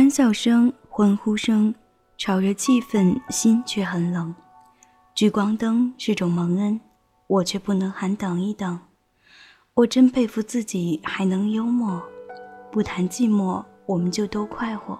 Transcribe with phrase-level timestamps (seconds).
[0.00, 1.74] 欢笑声、欢呼声，
[2.16, 4.34] 炒热气氛，心却很冷。
[5.14, 6.80] 聚光灯是种蒙恩，
[7.26, 8.80] 我却不能喊等一等。
[9.74, 12.02] 我真佩服自己还能幽默，
[12.72, 14.98] 不谈寂寞，我们就都快活。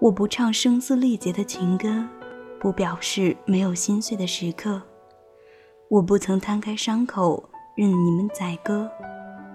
[0.00, 2.06] 我不唱声嘶力竭的情歌，
[2.60, 4.82] 不表示没有心碎的时刻。
[5.88, 8.86] 我不曾摊开伤口任你们宰割，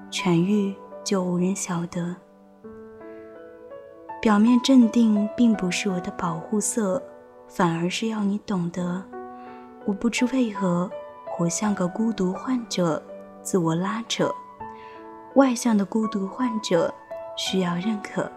[0.10, 2.16] 痊愈就无人晓得。
[4.22, 7.02] 表面镇定并不是我的保护色，
[7.48, 9.02] 反而是要你懂得。
[9.86, 10.92] 我不知为何
[11.26, 13.02] 活像个孤独患者，
[13.42, 14.30] 自我拉扯。
[15.36, 16.94] 外向的孤独患者
[17.38, 18.30] 需要认可。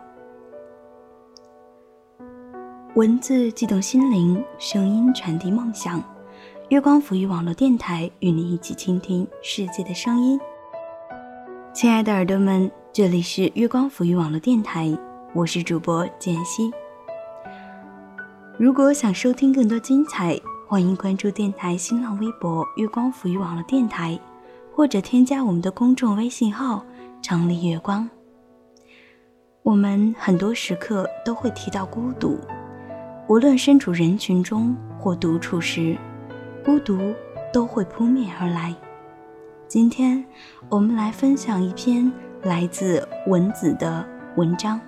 [2.94, 6.00] 文字激动心灵，声音传递梦想。
[6.68, 10.38] 月光抚育网络电台与你一起倾听世界的声音。
[11.72, 14.96] 亲爱的耳朵们，这里是月光抚育网络电台。
[15.34, 16.70] 我是主播简溪。
[18.58, 20.38] 如果想收听更多精彩，
[20.68, 24.18] 欢迎关注电台新浪微博“月光抚育网络电台”，
[24.76, 26.84] 或者添加我们的公众微信号
[27.22, 28.06] “城里月光”。
[29.64, 32.38] 我们很多时刻都会提到孤独，
[33.26, 35.96] 无论身处人群中或独处时，
[36.62, 37.14] 孤独
[37.50, 38.74] 都会扑面而来。
[39.66, 40.22] 今天，
[40.68, 44.78] 我们来分享一篇来自文子的文章。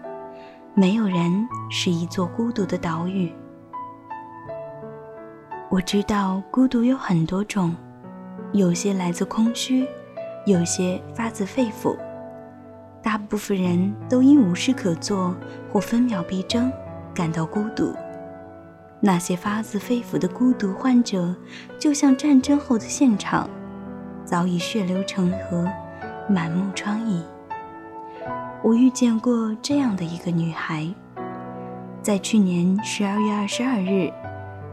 [0.76, 3.32] 没有人是一座孤独的岛屿。
[5.70, 7.72] 我知道孤独有很多种，
[8.52, 9.86] 有些来自空虚，
[10.46, 11.96] 有些发自肺腑。
[13.00, 15.32] 大部分人都因无事可做
[15.72, 16.72] 或分秒必争
[17.14, 17.94] 感到孤独。
[18.98, 21.36] 那些发自肺腑的孤独患者，
[21.78, 23.48] 就像战争后的现场，
[24.24, 25.68] 早已血流成河，
[26.28, 27.22] 满目疮痍。
[28.64, 30.88] 我遇见过这样的一个女孩，
[32.00, 34.10] 在去年十二月二十二日，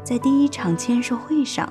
[0.02, 1.68] 在第一场签售会上，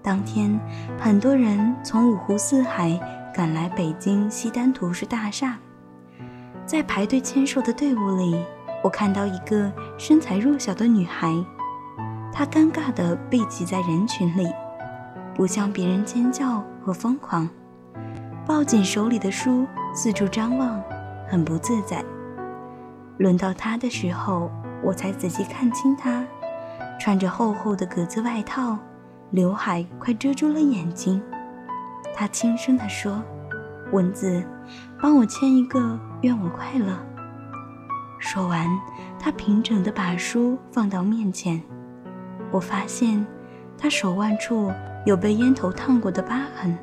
[0.00, 0.58] 当天
[0.98, 2.98] 很多人从五湖四海
[3.34, 5.58] 赶来北京西单图书大厦，
[6.64, 8.42] 在排队签售的队伍里，
[8.82, 11.30] 我看到一个身材弱小的女孩，
[12.32, 14.50] 她尴尬地被挤在人群里，
[15.34, 17.46] 不向别人尖叫和疯狂，
[18.46, 20.82] 抱紧手里的书，四处张望。
[21.28, 22.04] 很不自在。
[23.18, 24.50] 轮到他的时候，
[24.82, 26.24] 我才仔细看清他，
[27.00, 28.76] 穿着厚厚的格子外套，
[29.30, 31.22] 刘海快遮住了眼睛。
[32.14, 33.22] 他轻声地说
[33.92, 34.44] ：“蚊子，
[35.00, 36.96] 帮我签一个愿我快乐。”
[38.18, 38.68] 说完，
[39.18, 41.62] 他平整地把书放到面前。
[42.50, 43.24] 我发现
[43.76, 44.72] 他手腕处
[45.04, 46.76] 有被烟头烫过的疤痕，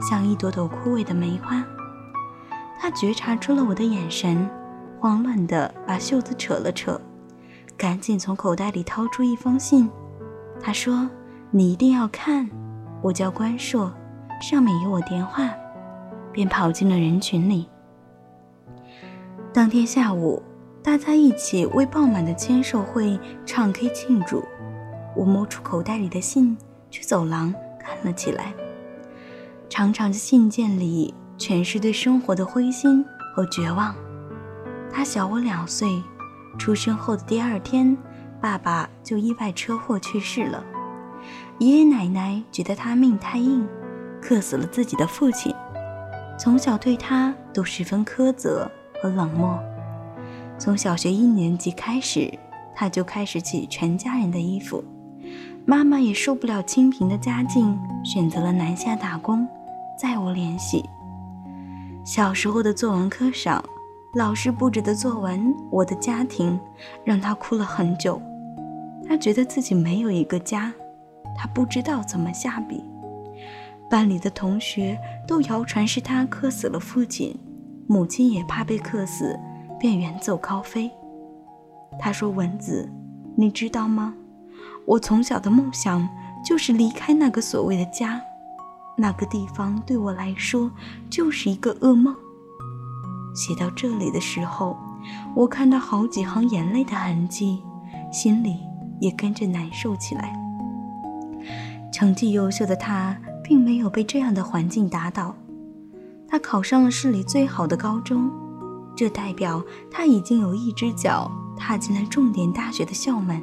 [0.00, 1.64] 像一朵朵枯萎的梅花。
[2.82, 4.50] 他觉察出了我的眼神，
[4.98, 7.00] 慌乱地把袖子扯了扯，
[7.76, 9.88] 赶紧从口袋里掏出一封信。
[10.60, 11.08] 他说
[11.52, 12.50] ：“你一定要看，
[13.00, 13.92] 我叫关硕，
[14.40, 15.48] 上面有我电话。”
[16.32, 17.68] 便跑进了人群里。
[19.54, 20.42] 当天下午，
[20.82, 23.16] 大家一起为爆满的签售会
[23.46, 24.42] 唱 K 庆祝。
[25.14, 26.58] 我摸出口袋里的信，
[26.90, 28.52] 去走廊看了起来。
[29.68, 31.14] 长长的信件里。
[31.42, 33.04] 全是对生活的灰心
[33.34, 33.92] 和绝望。
[34.92, 36.00] 他小我两岁，
[36.56, 37.98] 出生后的第二天，
[38.40, 40.62] 爸爸就意外车祸去世了。
[41.58, 43.66] 爷爷奶奶觉得他命太硬，
[44.20, 45.52] 克死了自己的父亲。
[46.38, 48.70] 从小对他都十分苛责
[49.02, 49.58] 和冷漠。
[50.56, 52.32] 从小学一年级开始，
[52.72, 54.84] 他就开始洗全家人的衣服。
[55.66, 59.44] 妈妈也受不了清贫的家境，选择了南下打工，
[59.98, 60.88] 再无联系。
[62.04, 63.64] 小时候的作文课上，
[64.14, 66.58] 老师布置的作文《我的家庭》
[67.04, 68.20] 让他哭了很久。
[69.06, 70.72] 他觉得自己没有一个家，
[71.36, 72.82] 他不知道怎么下笔。
[73.88, 77.38] 班里的同学都谣传是他克死了父亲，
[77.86, 79.38] 母亲也怕被克死，
[79.78, 80.90] 便远走高飞。
[82.00, 82.90] 他说：“蚊子，
[83.36, 84.12] 你知道吗？
[84.86, 86.08] 我从小的梦想
[86.44, 88.20] 就是离开那个所谓的家。”
[88.96, 90.70] 那个地方对我来说
[91.10, 92.14] 就是一个噩梦。
[93.34, 94.76] 写到这里的时候，
[95.34, 97.62] 我看到好几行眼泪的痕迹，
[98.12, 98.58] 心里
[99.00, 100.32] 也跟着难受起来。
[101.92, 105.34] 成绩优秀的他，并没有被这样的环境打倒。
[106.28, 108.30] 他考上了市里最好的高中，
[108.94, 113.42] 这代表他已经有一只脚踏进了重点大学的校门。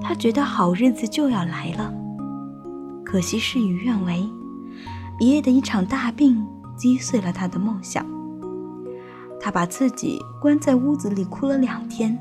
[0.00, 1.92] 他觉得好日子就要来了，
[3.04, 4.28] 可惜事与愿违。
[5.20, 6.44] 爷爷的一场大病
[6.76, 8.04] 击碎了他的梦想。
[9.38, 12.18] 他把自己关在屋子里哭了两天。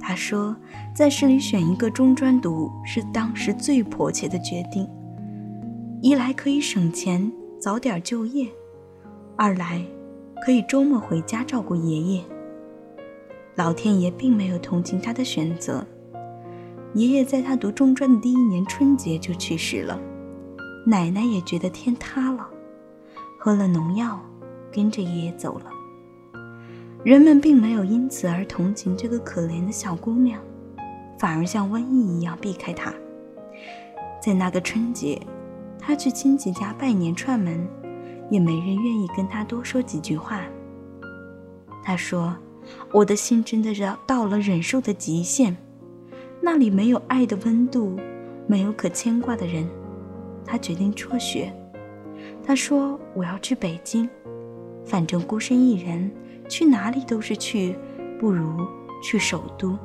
[0.00, 0.54] 他说，
[0.94, 4.88] 在市里选一个中专读是当时最迫切的决定，
[6.00, 7.30] 一来可以省钱，
[7.60, 8.46] 早点就业；
[9.36, 9.84] 二来
[10.44, 12.24] 可以周末回家照顾爷爷。
[13.56, 15.84] 老天爷并没有同情他的选择，
[16.94, 20.00] 爷爷在他读中专的第一年春节就去世了，
[20.88, 22.48] 奶奶也觉得天塌了，
[23.38, 24.18] 喝了农药，
[24.72, 25.66] 跟着爷爷走了。
[27.04, 30.40] 人们并没有因此而同情这个可怜的小姑娘，
[31.18, 32.90] 反而像瘟疫一样避开她。
[34.18, 35.20] 在那个春节，
[35.78, 37.68] 她去亲戚家拜年串门，
[38.30, 40.40] 也没人愿意跟她多说几句话。
[41.84, 42.34] 她说。
[42.92, 45.56] 我的心真的是到了忍受的极限，
[46.42, 47.98] 那里没有爱的温度，
[48.46, 49.66] 没有可牵挂的人。
[50.48, 51.52] 他决定辍学。
[52.42, 54.08] 他说：“我要去北京，
[54.84, 56.10] 反正孤身一人，
[56.48, 57.76] 去哪里都是去，
[58.18, 58.66] 不如
[59.02, 59.76] 去首都。”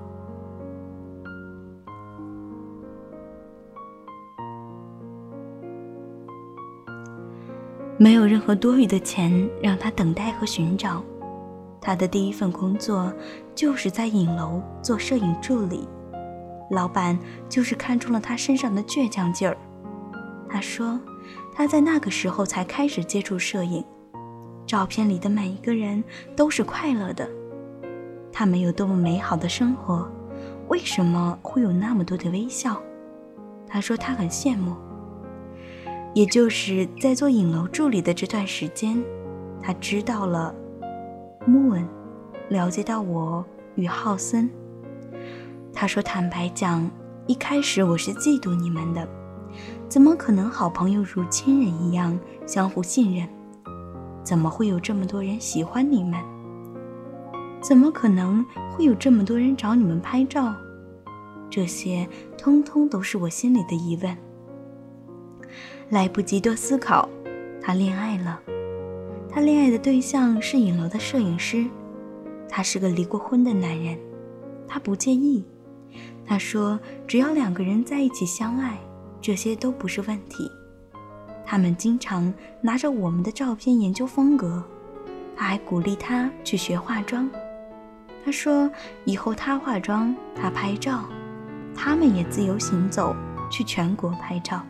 [7.98, 11.04] 没有任何多余的钱让他等待和寻找。
[11.80, 13.14] 他的第一份工作
[13.54, 15.88] 就是在影楼做摄影助理，
[16.72, 19.58] 老板就是看中了他身上的倔强劲儿。
[20.54, 21.00] 他说，
[21.52, 23.84] 他在那个时候才开始接触摄影，
[24.68, 26.04] 照片里的每一个人
[26.36, 27.28] 都是快乐的。
[28.32, 30.08] 他没有多么美好的生活，
[30.68, 32.80] 为什么会有那么多的微笑？
[33.68, 34.76] 他说他很羡慕。
[36.14, 39.04] 也就是在做影楼助理的这段时间，
[39.60, 40.54] 他知道了。
[41.48, 41.88] Moon，
[42.50, 44.52] 了解到我与浩森，
[45.74, 46.88] 他说：“坦白讲，
[47.26, 49.10] 一开始我是嫉妒你们的，
[49.94, 53.30] 怎么可能好朋友如亲人一样相互信任？
[54.24, 56.20] 怎么会有这么多人喜欢你们？
[57.62, 60.52] 怎么可能会有这么多人找你们拍照？
[61.48, 64.18] 这些通通都是我心里的疑问。”
[65.90, 67.08] 来不及多思考，
[67.62, 68.42] 他恋爱了。
[69.30, 71.68] 他恋爱的对象是影楼的摄影师，
[72.50, 73.96] 他是个离过婚的男人，
[74.68, 75.46] 他不介意。
[76.26, 78.80] 他说：“只要两个人在一起相爱，
[79.24, 80.52] 这些都不是问题。”
[81.46, 84.64] 他们经常拿着我们的照片研究风格，
[85.36, 87.30] 他还鼓励他去学化妆。
[88.26, 88.70] 他说
[89.04, 91.06] ：“以后他化妆，他拍照，
[91.76, 93.16] 他们也自由行走，
[93.52, 94.64] 去全国拍照。”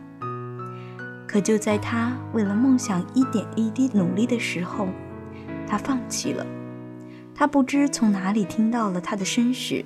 [1.28, 4.88] 可就在他为了梦想一点一滴努力的时候，
[5.66, 6.46] 他放弃了。
[7.34, 9.84] 他不知从哪里听到了他的身世，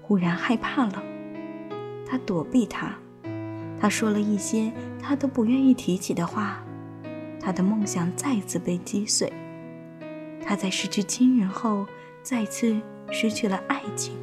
[0.00, 1.02] 忽然害怕了。
[2.04, 2.92] 他躲避他，
[3.82, 4.70] 他说了一些
[5.02, 6.62] 他都不愿意提起的话。
[7.40, 9.32] 他的梦想再次被击碎。
[10.46, 11.84] 他在失去亲人后，
[12.22, 12.80] 再次
[13.10, 14.14] 失去了爱情。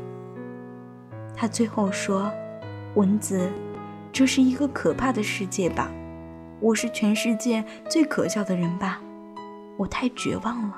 [1.35, 2.31] 他最后说
[2.95, 3.51] ：“蚊子，
[4.13, 5.91] 这是一个可怕的世界吧。”
[6.61, 9.01] 我是全世界最可笑的人吧？
[9.75, 10.77] 我太绝望了。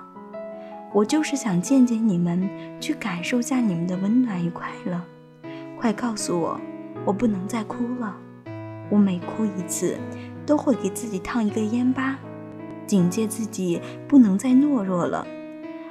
[0.91, 2.49] 我就是想见见你们，
[2.81, 4.99] 去感受下你们的温暖与快乐。
[5.79, 6.59] 快告诉我，
[7.05, 8.17] 我不能再哭了。
[8.91, 9.97] 我每哭一次，
[10.45, 12.17] 都会给自己烫一个烟疤，
[12.85, 15.25] 警戒自己不能再懦弱了。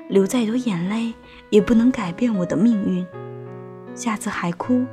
[0.09, 1.14] 流再多眼泪，
[1.49, 3.07] 也不能改变我的命运。
[3.95, 4.85] 下次还哭，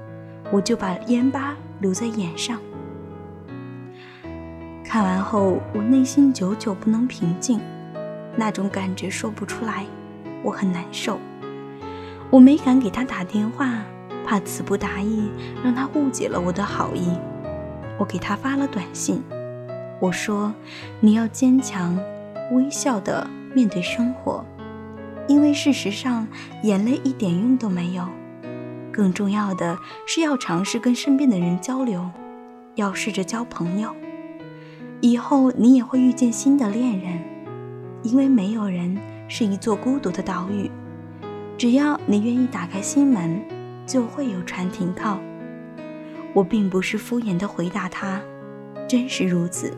[0.51, 2.59] 我就把烟疤留在眼上。
[4.85, 7.59] 看完后，我内心久久不能平静，
[8.37, 9.85] 那种感觉说不出来，
[10.43, 11.19] 我很难受。
[12.29, 13.83] 我没敢给他打电话，
[14.25, 15.29] 怕词不达意
[15.61, 17.11] 让他误解了我的好意。
[17.97, 19.23] 我给他发了短信，
[19.99, 20.53] 我说
[21.01, 21.97] ：“你要坚强，
[22.51, 24.45] 微笑的面对生活，
[25.27, 26.27] 因为事实上
[26.63, 28.07] 眼泪一点用都没有。
[28.91, 32.09] 更重要的是要尝试跟身边的人交流，
[32.75, 33.95] 要试着交朋友。”
[34.99, 37.19] 以后你也会遇见新的恋人，
[38.01, 40.69] 因为没有人是一座孤独的岛屿。
[41.55, 43.39] 只要你愿意打开心门，
[43.85, 45.19] 就会有船停靠。
[46.37, 48.21] 我并不是敷衍地回答他，
[48.87, 49.75] 真是如此。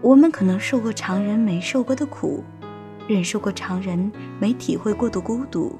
[0.00, 2.42] 我们可能受过常人没受过的苦，
[3.06, 4.10] 忍受过常人
[4.40, 5.78] 没体会过的孤独。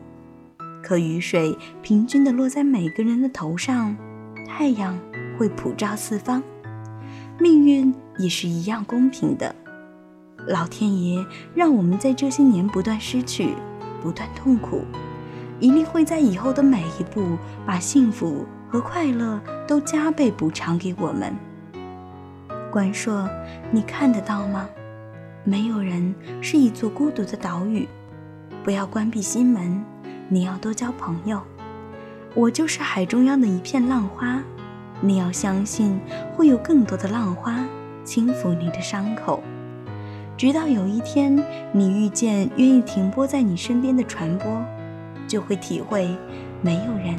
[0.83, 3.97] 可雨水平均地落在每个人的头上，
[4.47, 4.95] 太阳
[5.39, 6.43] 会普照四方。
[7.39, 9.57] 命运也是一样公平的，
[10.49, 13.55] 老天爷让我们在这些年不断失去，
[14.03, 14.85] 不断痛苦，
[15.59, 21.35] 一定会在以后的每一步把幸福和快乐都加倍补偿给我们。
[22.71, 23.29] 关硕，
[23.71, 24.69] 你看得到吗？
[25.45, 27.89] 没有人是一座孤独的岛屿，
[28.63, 29.83] 不要关闭心门，
[30.29, 31.41] 你要多交朋友。
[32.35, 34.43] 我就是海中央的一片浪花，
[35.01, 35.99] 你要相信
[36.37, 37.65] 会有更多的浪花
[38.05, 39.43] 轻抚你的伤口，
[40.37, 44.63] 直到有一天你遇见愿意停泊在你身边的船舶，
[45.27, 46.15] 就会体会
[46.61, 47.17] 没有人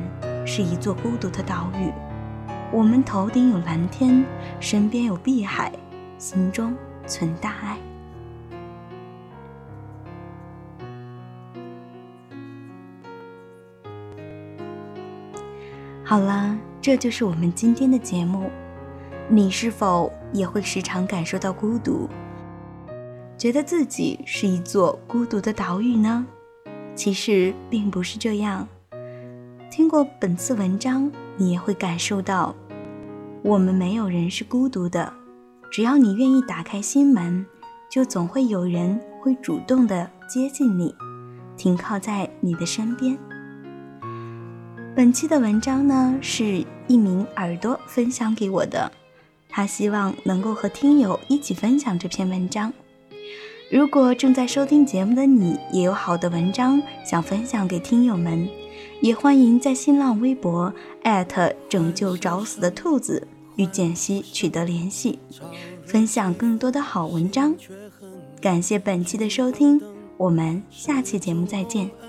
[0.52, 1.94] 是一座孤独的岛屿。
[2.72, 4.26] 我们头顶有蓝天，
[4.60, 5.72] 身边有碧海，
[6.18, 6.76] 心中
[7.06, 7.78] 存大爱。
[16.04, 18.50] 好了，这就是我们今天的节目。
[19.28, 22.10] 你是否也会时常感受到孤独，
[23.38, 26.26] 觉得自己是一座孤独的岛屿呢？
[26.96, 28.68] 其实并不是这样。
[29.80, 32.54] 听过本次文章，你也会感受到，
[33.42, 35.14] 我们没有人是孤独的。
[35.72, 37.46] 只要你愿意打开心门，
[37.90, 40.94] 就总会有人会主动的接近你，
[41.56, 43.18] 停靠在你的身边。
[44.98, 48.92] 本期的文章呢，是一名耳朵分享给我的，
[49.48, 52.74] 他希望能够和听友一起分享这篇文章。
[53.72, 58.46] 如果正在收听节目的你也有好的文章想分享给听友们，
[59.02, 60.74] 也欢迎在新浪微博
[61.68, 65.20] 拯救找死的兔子与简溪取得联系，
[65.86, 67.56] 分享更多的好文章。
[68.42, 69.82] 感谢本期的收听，
[70.18, 72.09] 我们下期节目再见。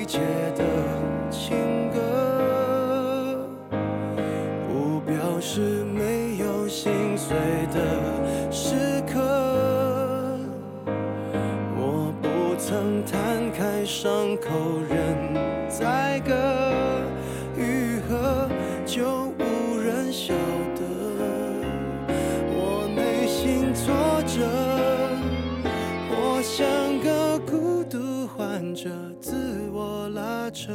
[28.73, 30.71] 着，自我拉扯。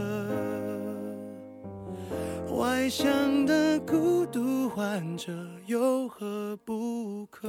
[2.57, 5.33] 外向的孤独患者
[5.67, 7.49] 有何不可？